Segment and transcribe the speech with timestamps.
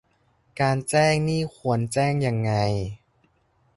[0.61, 2.51] การแจ้งนี่ควรแจ้งยังไง